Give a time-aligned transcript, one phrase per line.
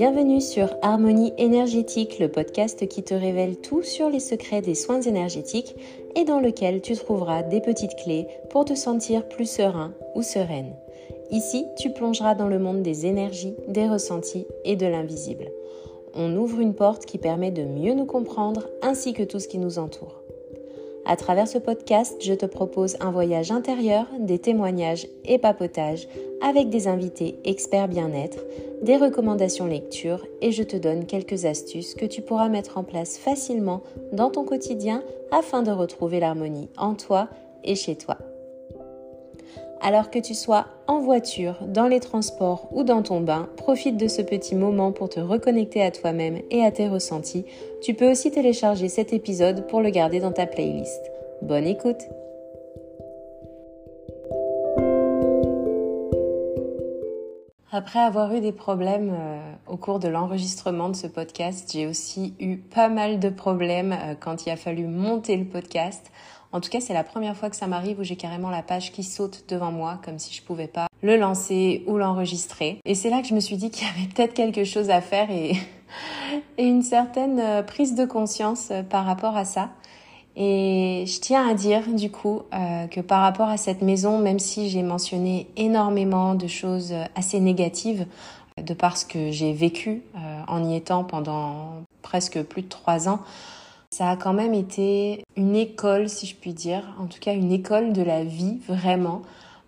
[0.00, 5.02] Bienvenue sur Harmonie énergétique, le podcast qui te révèle tout sur les secrets des soins
[5.02, 5.76] énergétiques
[6.16, 10.74] et dans lequel tu trouveras des petites clés pour te sentir plus serein ou sereine.
[11.30, 15.50] Ici, tu plongeras dans le monde des énergies, des ressentis et de l'invisible.
[16.14, 19.58] On ouvre une porte qui permet de mieux nous comprendre ainsi que tout ce qui
[19.58, 20.22] nous entoure.
[21.06, 26.08] À travers ce podcast, je te propose un voyage intérieur, des témoignages et papotages
[26.42, 28.44] avec des invités experts bien-être,
[28.82, 33.18] des recommandations lecture et je te donne quelques astuces que tu pourras mettre en place
[33.18, 33.82] facilement
[34.12, 37.28] dans ton quotidien afin de retrouver l'harmonie en toi
[37.64, 38.18] et chez toi.
[39.82, 44.08] Alors que tu sois en voiture, dans les transports ou dans ton bain, profite de
[44.08, 47.46] ce petit moment pour te reconnecter à toi-même et à tes ressentis.
[47.82, 51.00] Tu peux aussi télécharger cet épisode pour le garder dans ta playlist.
[51.40, 52.02] Bonne écoute
[57.72, 62.34] Après avoir eu des problèmes euh, au cours de l'enregistrement de ce podcast, j'ai aussi
[62.40, 66.10] eu pas mal de problèmes euh, quand il a fallu monter le podcast.
[66.52, 68.90] En tout cas, c'est la première fois que ça m'arrive où j'ai carrément la page
[68.90, 72.80] qui saute devant moi, comme si je pouvais pas le lancer ou l'enregistrer.
[72.84, 75.00] Et c'est là que je me suis dit qu'il y avait peut-être quelque chose à
[75.00, 75.52] faire et,
[76.58, 79.70] une certaine euh, prise de conscience euh, par rapport à ça.
[80.36, 84.38] Et je tiens à dire du coup euh, que par rapport à cette maison, même
[84.38, 88.06] si j'ai mentionné énormément de choses assez négatives,
[88.56, 90.02] de par ce que j'ai vécu
[90.46, 93.20] en y étant pendant presque plus de trois ans,
[94.00, 97.52] ça a quand même été une école, si je puis dire, en tout cas une
[97.52, 99.22] école de la vie, vraiment.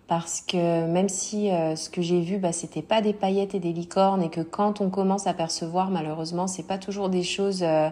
[0.07, 3.59] Parce que même si euh, ce que j'ai vu, bah, c'était pas des paillettes et
[3.59, 7.63] des licornes, et que quand on commence à percevoir, malheureusement, c'est pas toujours des choses
[7.63, 7.89] euh,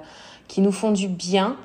[0.48, 1.58] qui nous font du bien.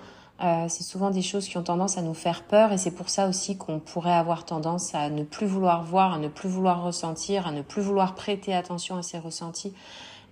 [0.42, 3.08] Euh, c'est souvent des choses qui ont tendance à nous faire peur, et c'est pour
[3.08, 6.82] ça aussi qu'on pourrait avoir tendance à ne plus vouloir voir, à ne plus vouloir
[6.82, 9.72] ressentir, à ne plus vouloir prêter attention à ses ressentis.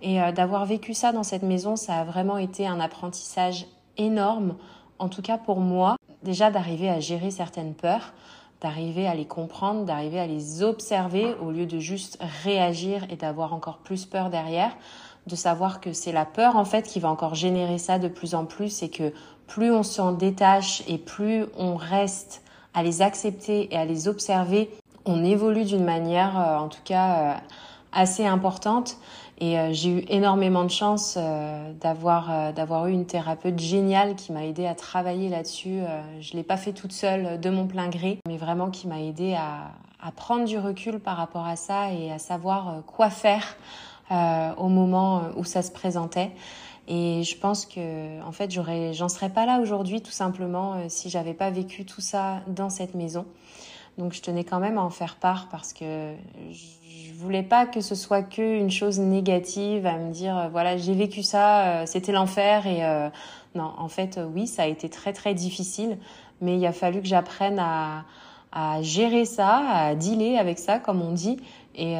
[0.01, 3.65] Et d'avoir vécu ça dans cette maison, ça a vraiment été un apprentissage
[3.97, 4.55] énorme,
[4.99, 8.13] en tout cas pour moi, déjà d'arriver à gérer certaines peurs,
[8.61, 13.53] d'arriver à les comprendre, d'arriver à les observer au lieu de juste réagir et d'avoir
[13.53, 14.75] encore plus peur derrière,
[15.27, 18.35] de savoir que c'est la peur en fait qui va encore générer ça de plus
[18.35, 19.11] en plus et que
[19.47, 24.69] plus on s'en détache et plus on reste à les accepter et à les observer,
[25.05, 27.33] on évolue d'une manière euh, en tout cas euh,
[27.95, 28.97] assez importante
[29.39, 34.15] et euh, j'ai eu énormément de chance euh, d'avoir euh, d'avoir eu une thérapeute géniale
[34.15, 35.79] qui m'a aidé à travailler là-dessus.
[36.21, 39.33] je l'ai pas fait toute seule de mon plein gré, mais vraiment qui m'a aidé
[39.33, 43.57] à, à prendre du recul par rapport à ça et à savoir quoi faire
[44.57, 46.31] au moment où ça se présentait.
[46.87, 51.09] Et je pense que, en fait, j'aurais, j'en serais pas là aujourd'hui, tout simplement, si
[51.09, 53.25] j'avais pas vécu tout ça dans cette maison.
[53.97, 56.13] Donc, je tenais quand même à en faire part parce que
[56.51, 60.77] je voulais pas que ce soit que une chose négative à me dire euh, voilà
[60.77, 63.09] j'ai vécu ça euh, c'était l'enfer et euh,
[63.55, 65.97] non en fait oui ça a été très très difficile
[66.41, 68.03] mais il a fallu que j'apprenne à,
[68.51, 71.37] à gérer ça à dealer avec ça comme on dit
[71.77, 71.95] et,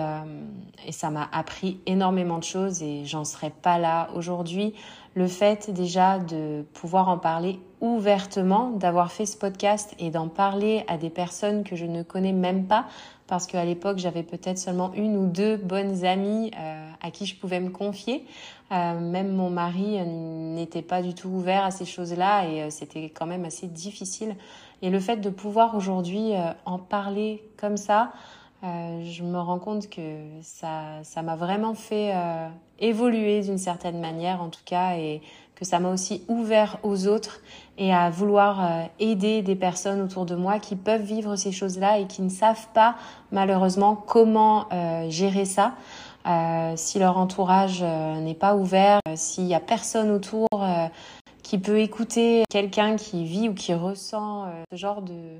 [0.87, 4.73] et ça m'a appris énormément de choses et j'en serais pas là aujourd'hui
[5.15, 10.83] le fait déjà de pouvoir en parler ouvertement, d'avoir fait ce podcast et d'en parler
[10.87, 12.85] à des personnes que je ne connais même pas,
[13.27, 17.35] parce qu'à l'époque j'avais peut-être seulement une ou deux bonnes amies euh, à qui je
[17.35, 18.25] pouvais me confier.
[18.71, 23.09] Euh, même mon mari euh, n'était pas du tout ouvert à ces choses-là et c'était
[23.09, 24.35] quand même assez difficile.
[24.81, 26.33] Et le fait de pouvoir aujourd'hui
[26.65, 28.11] en parler comme ça,
[28.63, 32.47] euh, je me rends compte que ça, ça m'a vraiment fait euh,
[32.79, 35.21] évoluer d'une certaine manière, en tout cas, et
[35.55, 37.41] que ça m'a aussi ouvert aux autres
[37.77, 41.99] et à vouloir euh, aider des personnes autour de moi qui peuvent vivre ces choses-là
[41.99, 42.95] et qui ne savent pas
[43.31, 44.67] malheureusement comment
[45.09, 45.73] gérer ça.
[46.75, 50.47] si leur entourage n'est pas ouvert, s'il y a personne autour
[51.43, 55.39] qui peut écouter quelqu'un qui vit ou qui ressent ce genre de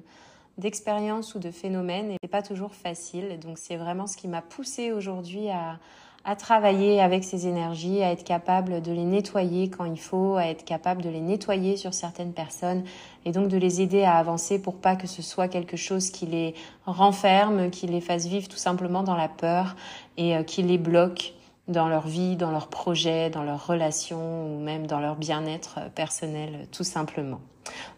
[0.58, 3.40] d'expérience ou de phénomène et pas toujours facile.
[3.40, 5.80] Donc c'est vraiment ce qui m'a poussé aujourd'hui à,
[6.26, 10.48] à travailler avec ces énergies, à être capable de les nettoyer quand il faut, à
[10.48, 12.84] être capable de les nettoyer sur certaines personnes
[13.26, 16.26] et donc de les aider à avancer pour pas que ce soit quelque chose qui
[16.26, 19.76] les renferme, qui les fasse vivre tout simplement dans la peur
[20.18, 21.34] et euh, qui les bloque
[21.68, 26.68] dans leur vie, dans leurs projets, dans leurs relations ou même dans leur bien-être personnel
[26.72, 27.40] tout simplement.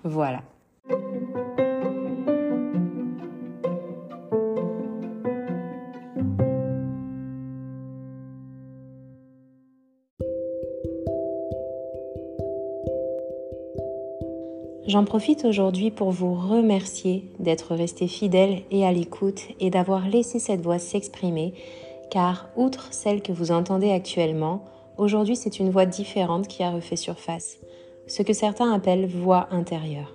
[0.04, 0.42] Voilà.
[14.88, 20.40] J'en profite aujourd'hui pour vous remercier d'être resté fidèle et à l'écoute et d'avoir laissé
[20.40, 21.54] cette voix s'exprimer,
[22.10, 24.64] car outre celle que vous entendez actuellement,
[24.98, 27.60] Aujourd'hui, c'est une voix différente qui a refait surface,
[28.08, 30.14] ce que certains appellent voix intérieure.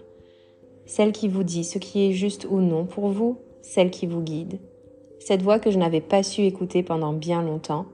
[0.86, 4.20] Celle qui vous dit ce qui est juste ou non pour vous, celle qui vous
[4.20, 4.58] guide.
[5.20, 7.86] Cette voix que je n'avais pas su écouter pendant bien longtemps,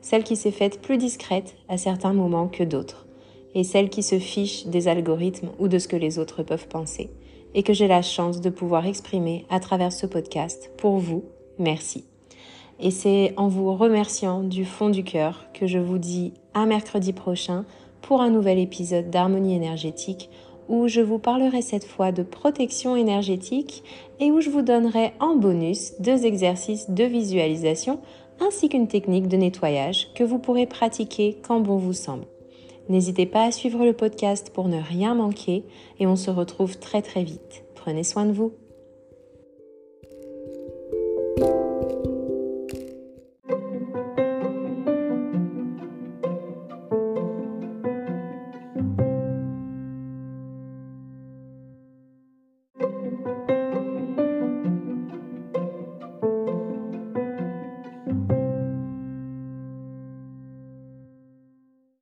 [0.00, 3.06] celle qui s'est faite plus discrète à certains moments que d'autres,
[3.54, 7.10] et celle qui se fiche des algorithmes ou de ce que les autres peuvent penser,
[7.54, 11.24] et que j'ai la chance de pouvoir exprimer à travers ce podcast pour vous.
[11.58, 12.04] Merci.
[12.80, 17.12] Et c'est en vous remerciant du fond du cœur que je vous dis à mercredi
[17.12, 17.64] prochain
[18.00, 20.28] pour un nouvel épisode d'Harmonie énergétique
[20.68, 23.84] où je vous parlerai cette fois de protection énergétique
[24.20, 28.00] et où je vous donnerai en bonus deux exercices de visualisation
[28.40, 32.24] ainsi qu'une technique de nettoyage que vous pourrez pratiquer quand bon vous semble.
[32.92, 35.64] N'hésitez pas à suivre le podcast pour ne rien manquer
[35.98, 37.64] et on se retrouve très très vite.
[37.74, 38.52] Prenez soin de vous.